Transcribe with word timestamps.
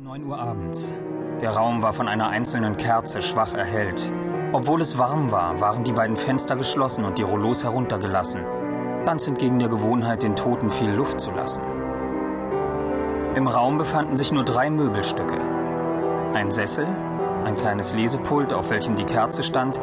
9 0.00 0.26
Uhr 0.26 0.38
abends. 0.38 0.88
Der 1.40 1.50
Raum 1.50 1.82
war 1.82 1.92
von 1.92 2.06
einer 2.06 2.28
einzelnen 2.28 2.76
Kerze 2.76 3.20
schwach 3.20 3.52
erhellt. 3.52 4.12
Obwohl 4.52 4.80
es 4.80 4.96
warm 4.96 5.32
war, 5.32 5.60
waren 5.60 5.82
die 5.82 5.92
beiden 5.92 6.16
Fenster 6.16 6.54
geschlossen 6.54 7.04
und 7.04 7.18
die 7.18 7.24
Rollos 7.24 7.64
heruntergelassen. 7.64 8.44
Ganz 9.04 9.26
entgegen 9.26 9.58
der 9.58 9.68
Gewohnheit, 9.68 10.22
den 10.22 10.36
Toten 10.36 10.70
viel 10.70 10.92
Luft 10.92 11.20
zu 11.20 11.32
lassen. 11.32 11.64
Im 13.34 13.48
Raum 13.48 13.76
befanden 13.76 14.16
sich 14.16 14.30
nur 14.30 14.44
drei 14.44 14.70
Möbelstücke. 14.70 15.38
Ein 16.32 16.52
Sessel, 16.52 16.86
ein 17.44 17.56
kleines 17.56 17.92
Lesepult, 17.92 18.52
auf 18.52 18.70
welchem 18.70 18.94
die 18.94 19.04
Kerze 19.06 19.42
stand, 19.42 19.80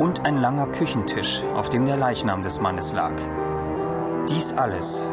und 0.00 0.26
ein 0.26 0.36
langer 0.36 0.66
Küchentisch, 0.66 1.44
auf 1.54 1.68
dem 1.68 1.86
der 1.86 1.96
Leichnam 1.96 2.42
des 2.42 2.60
Mannes 2.60 2.92
lag. 2.92 3.12
Dies 4.28 4.52
alles 4.52 5.08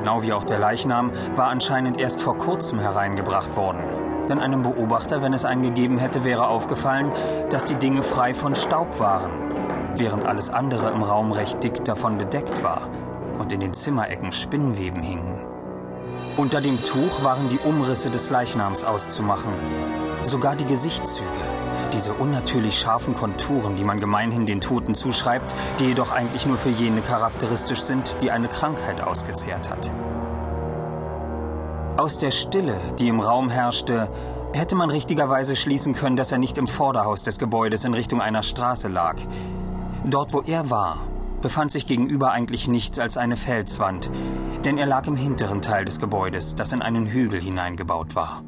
genau 0.00 0.22
wie 0.22 0.32
auch 0.32 0.44
der 0.44 0.58
Leichnam, 0.58 1.12
war 1.36 1.48
anscheinend 1.48 2.00
erst 2.00 2.20
vor 2.20 2.36
kurzem 2.36 2.78
hereingebracht 2.78 3.54
worden. 3.56 3.82
Denn 4.28 4.38
einem 4.38 4.62
Beobachter, 4.62 5.22
wenn 5.22 5.34
es 5.34 5.44
einen 5.44 5.62
gegeben 5.62 5.98
hätte, 5.98 6.24
wäre 6.24 6.48
aufgefallen, 6.48 7.12
dass 7.50 7.66
die 7.66 7.76
Dinge 7.76 8.02
frei 8.02 8.32
von 8.32 8.54
Staub 8.54 8.98
waren, 8.98 9.30
während 9.96 10.26
alles 10.26 10.50
andere 10.50 10.90
im 10.90 11.02
Raum 11.02 11.32
recht 11.32 11.62
dick 11.62 11.84
davon 11.84 12.16
bedeckt 12.16 12.62
war 12.62 12.88
und 13.38 13.52
in 13.52 13.60
den 13.60 13.74
Zimmerecken 13.74 14.32
Spinnweben 14.32 15.02
hingen. 15.02 15.40
Unter 16.36 16.60
dem 16.60 16.82
Tuch 16.82 17.22
waren 17.22 17.48
die 17.50 17.58
Umrisse 17.58 18.10
des 18.10 18.30
Leichnams 18.30 18.84
auszumachen, 18.84 19.52
sogar 20.24 20.56
die 20.56 20.66
Gesichtszüge, 20.66 21.28
diese 21.92 22.14
unnatürlich 22.14 22.78
scharfen 22.78 23.14
Konturen, 23.14 23.76
die 23.76 23.84
man 23.84 24.00
gemeinhin 24.00 24.46
den 24.46 24.60
Toten 24.60 24.94
zuschreibt, 24.94 25.54
die 25.78 25.86
jedoch 25.86 26.12
eigentlich 26.12 26.46
nur 26.46 26.56
für 26.56 26.70
jene 26.70 27.02
charakteristisch 27.02 27.80
sind, 27.80 28.22
die 28.22 28.30
eine 28.30 28.48
Krankheit 28.48 29.00
ausgezehrt 29.00 29.70
hat. 29.70 29.92
Aus 31.96 32.18
der 32.18 32.30
Stille, 32.30 32.80
die 32.98 33.08
im 33.08 33.20
Raum 33.20 33.50
herrschte, 33.50 34.10
hätte 34.52 34.74
man 34.74 34.90
richtigerweise 34.90 35.54
schließen 35.54 35.94
können, 35.94 36.16
dass 36.16 36.32
er 36.32 36.38
nicht 36.38 36.58
im 36.58 36.66
Vorderhaus 36.66 37.22
des 37.22 37.38
Gebäudes 37.38 37.84
in 37.84 37.94
Richtung 37.94 38.20
einer 38.20 38.42
Straße 38.42 38.88
lag. 38.88 39.16
Dort, 40.04 40.32
wo 40.32 40.40
er 40.40 40.70
war, 40.70 40.98
befand 41.42 41.70
sich 41.70 41.86
gegenüber 41.86 42.32
eigentlich 42.32 42.68
nichts 42.68 42.98
als 42.98 43.16
eine 43.16 43.36
Felswand, 43.36 44.10
denn 44.64 44.78
er 44.78 44.86
lag 44.86 45.06
im 45.06 45.16
hinteren 45.16 45.62
Teil 45.62 45.84
des 45.84 45.98
Gebäudes, 45.98 46.54
das 46.54 46.72
in 46.72 46.82
einen 46.82 47.06
Hügel 47.06 47.40
hineingebaut 47.40 48.14
war. 48.14 48.42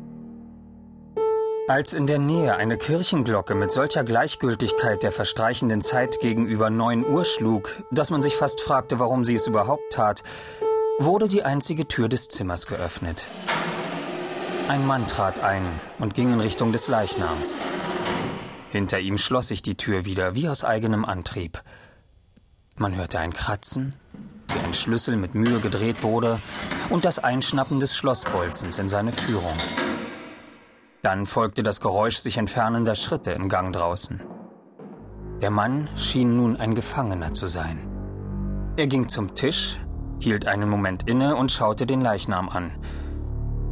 Als 1.73 1.95
in 1.95 2.07
der 2.07 2.19
Nähe 2.19 2.57
eine 2.57 2.77
Kirchenglocke 2.77 3.55
mit 3.55 3.73
solcher 3.73 4.05
Gleichgültigkeit 4.05 5.03
der 5.03 5.11
verstreichenden 5.11 5.81
Zeit 5.81 6.21
gegenüber 6.21 6.69
neun 6.69 7.03
Uhr 7.03 7.25
schlug, 7.25 7.83
dass 7.91 8.11
man 8.11 8.21
sich 8.21 8.37
fast 8.37 8.61
fragte, 8.61 8.99
warum 8.99 9.25
sie 9.25 9.37
es 9.37 9.47
überhaupt 9.47 9.91
tat, 9.91 10.23
wurde 10.99 11.29
die 11.29 11.45
einzige 11.45 11.89
Tür 11.89 12.11
des 12.11 12.29
Zimmers 12.29 12.67
geöffnet. 12.67 13.25
Ein 14.69 14.87
Mann 14.87 15.07
trat 15.07 15.43
ein 15.43 15.63
und 15.99 16.13
ging 16.13 16.35
in 16.35 16.41
Richtung 16.41 16.73
des 16.73 16.89
Leichnams. 16.89 17.57
Hinter 18.71 19.01
ihm 19.01 19.17
schloss 19.17 19.49
sich 19.49 19.63
die 19.63 19.79
Tür 19.79 20.05
wieder, 20.05 20.35
wie 20.35 20.51
aus 20.51 20.65
eigenem 20.65 21.07
Antrieb. 21.07 21.63
Man 22.77 22.97
hörte 22.97 23.19
ein 23.19 23.33
Kratzen, 23.33 23.95
wie 24.49 24.63
ein 24.63 24.75
Schlüssel 24.75 25.17
mit 25.17 25.35
Mühe 25.35 25.61
gedreht 25.61 26.03
wurde, 26.03 26.39
und 26.91 27.07
das 27.07 27.19
Einschnappen 27.19 27.81
des 27.81 27.97
Schlossbolzens 27.97 28.77
in 28.77 28.89
seine 28.89 29.15
Führung. 29.15 29.57
Dann 31.03 31.27
folgte 31.27 31.65
das 31.65 31.81
Geräusch 31.81 32.19
sich 32.19 32.39
entfernender 32.39 32.95
Schritte 32.95 33.33
im 33.33 33.49
Gang 33.49 33.73
draußen. 33.73 34.23
Der 35.41 35.51
Mann 35.51 35.89
schien 35.97 36.37
nun 36.37 36.57
ein 36.57 36.77
Gefangener 36.77 37.33
zu 37.33 37.49
sein. 37.49 37.89
Er 38.77 38.87
ging 38.87 39.09
zum 39.09 39.35
Tisch, 39.35 39.81
hielt 40.21 40.47
einen 40.47 40.69
Moment 40.69 41.09
inne 41.09 41.35
und 41.35 41.51
schaute 41.51 41.87
den 41.87 42.03
Leichnam 42.03 42.49
an. 42.49 42.71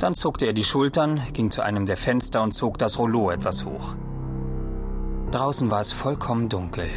Dann 0.00 0.14
zuckte 0.14 0.47
er 0.47 0.53
die 0.53 0.64
Schultern, 0.64 1.20
ging 1.33 1.53
zu 1.53 1.62
einem 1.62 1.87
der 1.87 1.97
Fenster 1.97 2.42
und 2.42 2.50
zog 2.50 2.78
das 2.78 2.98
Rollo 2.98 3.31
etwas 3.31 3.65
hoch. 3.65 3.94
Draußen 5.31 5.70
war 5.70 5.81
es 5.81 5.92
vollkommen 5.92 6.48
dunkel. 6.48 6.89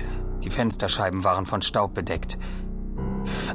Die 0.43 0.49
Fensterscheiben 0.49 1.23
waren 1.23 1.45
von 1.45 1.61
Staub 1.61 1.93
bedeckt. 1.93 2.39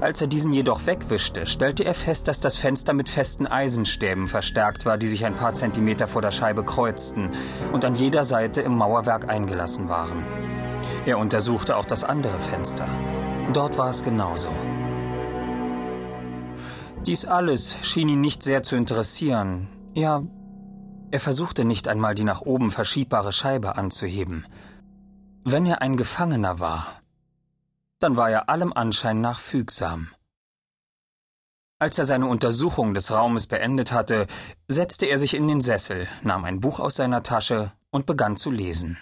Als 0.00 0.20
er 0.20 0.28
diesen 0.28 0.52
jedoch 0.52 0.86
wegwischte, 0.86 1.44
stellte 1.46 1.84
er 1.84 1.94
fest, 1.94 2.28
dass 2.28 2.38
das 2.38 2.54
Fenster 2.54 2.94
mit 2.94 3.08
festen 3.08 3.48
Eisenstäben 3.48 4.28
verstärkt 4.28 4.86
war, 4.86 4.96
die 4.96 5.08
sich 5.08 5.24
ein 5.24 5.34
paar 5.34 5.54
Zentimeter 5.54 6.06
vor 6.06 6.22
der 6.22 6.30
Scheibe 6.30 6.64
kreuzten 6.64 7.30
und 7.72 7.84
an 7.84 7.96
jeder 7.96 8.24
Seite 8.24 8.60
im 8.60 8.76
Mauerwerk 8.76 9.28
eingelassen 9.28 9.88
waren. 9.88 10.24
Er 11.04 11.18
untersuchte 11.18 11.76
auch 11.76 11.84
das 11.84 12.04
andere 12.04 12.38
Fenster. 12.38 12.86
Dort 13.52 13.76
war 13.76 13.90
es 13.90 14.04
genauso. 14.04 14.50
Dies 17.04 17.24
alles 17.24 17.76
schien 17.82 18.08
ihn 18.08 18.20
nicht 18.20 18.44
sehr 18.44 18.62
zu 18.62 18.76
interessieren. 18.76 19.68
Ja, 19.94 20.22
er 21.10 21.20
versuchte 21.20 21.64
nicht 21.64 21.88
einmal 21.88 22.14
die 22.14 22.24
nach 22.24 22.42
oben 22.42 22.70
verschiebbare 22.70 23.32
Scheibe 23.32 23.76
anzuheben. 23.76 24.46
Wenn 25.44 25.66
er 25.66 25.82
ein 25.82 25.96
Gefangener 25.96 26.60
war, 26.60 26.86
dann 28.00 28.16
war 28.16 28.30
er 28.30 28.48
allem 28.48 28.72
Anschein 28.72 29.20
nach 29.20 29.40
fügsam. 29.40 30.14
Als 31.80 31.96
er 31.98 32.06
seine 32.06 32.26
Untersuchung 32.26 32.92
des 32.92 33.12
Raumes 33.12 33.46
beendet 33.46 33.92
hatte, 33.92 34.26
setzte 34.66 35.06
er 35.06 35.18
sich 35.18 35.34
in 35.34 35.46
den 35.46 35.60
Sessel, 35.60 36.08
nahm 36.22 36.44
ein 36.44 36.60
Buch 36.60 36.80
aus 36.80 36.96
seiner 36.96 37.22
Tasche 37.22 37.72
und 37.90 38.04
begann 38.04 38.36
zu 38.36 38.50
lesen. 38.50 38.98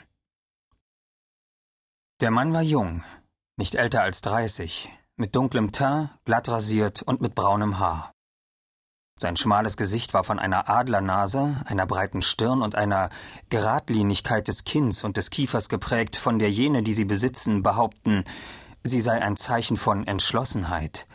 Der 2.21 2.31
Mann 2.31 2.53
war 2.53 2.63
jung, 2.63 3.03
nicht 3.57 3.75
älter 3.75 4.03
als 4.03 4.21
dreißig, 4.21 4.91
mit 5.17 5.35
dunklem 5.35 5.73
Teint, 5.73 6.11
glatt 6.25 6.49
rasiert 6.49 7.03
und 7.03 7.21
mit 7.23 7.35
braunem 7.35 7.79
Haar. 7.79 8.13
Sein 9.19 9.39
schmales 9.39 9.79
Gesicht 9.79 10.13
war 10.13 10.25
von 10.25 10.39
einer 10.39 10.69
Adlernase, 10.69 11.63
einer 11.65 11.87
breiten 11.87 12.21
Stirn 12.21 12.61
und 12.61 12.75
einer 12.75 13.09
Geradlinigkeit 13.49 14.47
des 14.47 14.65
Kinns 14.65 15.05
und 15.05 15.17
des 15.17 15.31
Kiefers 15.31 15.71
geprägt, 15.71 16.17
von 16.17 16.39
der 16.39 16.51
jene, 16.51 16.83
die 16.83 16.93
sie 16.93 17.07
besitzen, 17.07 17.63
behaupten, 17.63 18.25
sie 18.87 19.01
sei 19.01 19.21
ein 19.23 19.37
Zeichen 19.37 19.77
von 19.77 20.07
Entschlossenheit. 20.07 21.07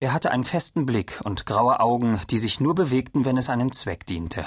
Er 0.00 0.12
hatte 0.12 0.30
einen 0.30 0.44
festen 0.44 0.84
Blick 0.84 1.20
und 1.24 1.46
graue 1.46 1.78
Augen, 1.80 2.20
die 2.30 2.38
sich 2.38 2.58
nur 2.58 2.74
bewegten, 2.74 3.24
wenn 3.24 3.36
es 3.36 3.48
einem 3.48 3.72
Zweck 3.72 4.04
diente. 4.06 4.44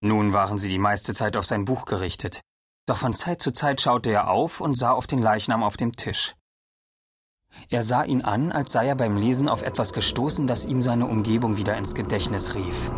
Nun 0.00 0.32
waren 0.32 0.58
sie 0.58 0.68
die 0.68 0.78
meiste 0.78 1.14
Zeit 1.14 1.36
auf 1.36 1.46
sein 1.46 1.64
Buch 1.64 1.84
gerichtet, 1.84 2.40
doch 2.86 2.96
von 2.96 3.14
Zeit 3.14 3.40
zu 3.40 3.52
Zeit 3.52 3.80
schaute 3.80 4.10
er 4.10 4.30
auf 4.30 4.60
und 4.60 4.74
sah 4.74 4.90
auf 4.90 5.06
den 5.06 5.20
Leichnam 5.20 5.62
auf 5.62 5.76
dem 5.76 5.94
Tisch. 5.94 6.34
Er 7.68 7.82
sah 7.82 8.02
ihn 8.02 8.22
an, 8.22 8.50
als 8.50 8.72
sei 8.72 8.86
er 8.88 8.96
beim 8.96 9.16
Lesen 9.16 9.48
auf 9.48 9.62
etwas 9.62 9.92
gestoßen, 9.92 10.46
das 10.46 10.64
ihm 10.64 10.82
seine 10.82 11.06
Umgebung 11.06 11.56
wieder 11.56 11.76
ins 11.76 11.94
Gedächtnis 11.94 12.54
rief. 12.54 12.90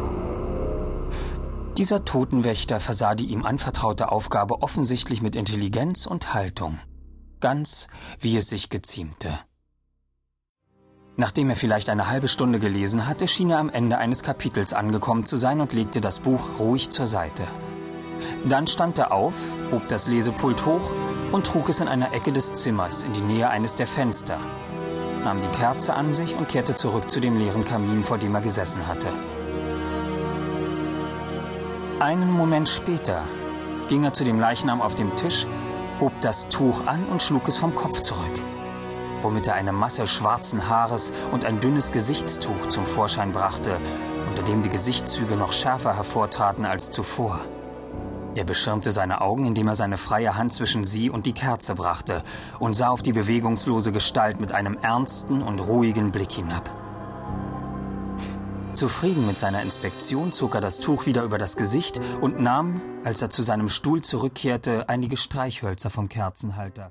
Dieser 1.76 2.04
Totenwächter 2.04 2.78
versah 2.78 3.16
die 3.16 3.26
ihm 3.26 3.44
anvertraute 3.44 4.12
Aufgabe 4.12 4.62
offensichtlich 4.62 5.22
mit 5.22 5.34
Intelligenz 5.34 6.06
und 6.06 6.32
Haltung, 6.32 6.78
ganz 7.40 7.88
wie 8.20 8.36
es 8.36 8.48
sich 8.48 8.70
geziemte. 8.70 9.40
Nachdem 11.16 11.50
er 11.50 11.56
vielleicht 11.56 11.88
eine 11.88 12.08
halbe 12.08 12.28
Stunde 12.28 12.60
gelesen 12.60 13.08
hatte, 13.08 13.26
schien 13.26 13.50
er 13.50 13.58
am 13.58 13.70
Ende 13.70 13.98
eines 13.98 14.22
Kapitels 14.22 14.72
angekommen 14.72 15.24
zu 15.24 15.36
sein 15.36 15.60
und 15.60 15.72
legte 15.72 16.00
das 16.00 16.20
Buch 16.20 16.60
ruhig 16.60 16.90
zur 16.90 17.08
Seite. 17.08 17.44
Dann 18.48 18.68
stand 18.68 18.98
er 18.98 19.12
auf, 19.12 19.34
hob 19.72 19.88
das 19.88 20.06
Lesepult 20.06 20.64
hoch 20.66 20.92
und 21.32 21.44
trug 21.44 21.68
es 21.68 21.80
in 21.80 21.88
einer 21.88 22.12
Ecke 22.12 22.32
des 22.32 22.52
Zimmers 22.52 23.02
in 23.02 23.12
die 23.14 23.20
Nähe 23.20 23.50
eines 23.50 23.74
der 23.74 23.88
Fenster, 23.88 24.38
nahm 25.24 25.40
die 25.40 25.48
Kerze 25.48 25.94
an 25.94 26.14
sich 26.14 26.36
und 26.36 26.48
kehrte 26.48 26.76
zurück 26.76 27.10
zu 27.10 27.18
dem 27.18 27.36
leeren 27.36 27.64
Kamin, 27.64 28.04
vor 28.04 28.18
dem 28.18 28.34
er 28.36 28.42
gesessen 28.42 28.86
hatte. 28.86 29.08
Einen 32.00 32.32
Moment 32.32 32.68
später 32.68 33.22
ging 33.88 34.02
er 34.02 34.12
zu 34.12 34.24
dem 34.24 34.40
Leichnam 34.40 34.82
auf 34.82 34.96
dem 34.96 35.14
Tisch, 35.14 35.46
hob 36.00 36.12
das 36.20 36.48
Tuch 36.48 36.88
an 36.88 37.04
und 37.04 37.22
schlug 37.22 37.46
es 37.46 37.56
vom 37.56 37.76
Kopf 37.76 38.00
zurück, 38.00 38.32
womit 39.22 39.46
er 39.46 39.54
eine 39.54 39.72
Masse 39.72 40.08
schwarzen 40.08 40.68
Haares 40.68 41.12
und 41.30 41.44
ein 41.44 41.60
dünnes 41.60 41.92
Gesichtstuch 41.92 42.66
zum 42.66 42.84
Vorschein 42.84 43.30
brachte, 43.30 43.80
unter 44.28 44.42
dem 44.42 44.60
die 44.60 44.70
Gesichtszüge 44.70 45.36
noch 45.36 45.52
schärfer 45.52 45.94
hervortraten 45.94 46.64
als 46.64 46.90
zuvor. 46.90 47.44
Er 48.34 48.44
beschirmte 48.44 48.90
seine 48.90 49.20
Augen, 49.20 49.44
indem 49.44 49.68
er 49.68 49.76
seine 49.76 49.96
freie 49.96 50.36
Hand 50.36 50.52
zwischen 50.52 50.82
sie 50.82 51.10
und 51.10 51.26
die 51.26 51.32
Kerze 51.32 51.76
brachte 51.76 52.24
und 52.58 52.74
sah 52.74 52.88
auf 52.88 53.02
die 53.02 53.12
bewegungslose 53.12 53.92
Gestalt 53.92 54.40
mit 54.40 54.50
einem 54.50 54.76
ernsten 54.82 55.42
und 55.42 55.60
ruhigen 55.60 56.10
Blick 56.10 56.32
hinab. 56.32 56.83
Zufrieden 58.74 59.24
mit 59.26 59.38
seiner 59.38 59.62
Inspektion 59.62 60.32
zog 60.32 60.56
er 60.56 60.60
das 60.60 60.80
Tuch 60.80 61.06
wieder 61.06 61.22
über 61.22 61.38
das 61.38 61.56
Gesicht 61.56 62.00
und 62.20 62.40
nahm, 62.40 62.82
als 63.04 63.22
er 63.22 63.30
zu 63.30 63.42
seinem 63.42 63.68
Stuhl 63.68 64.02
zurückkehrte, 64.02 64.88
einige 64.88 65.16
Streichhölzer 65.16 65.90
vom 65.90 66.08
Kerzenhalter. 66.08 66.82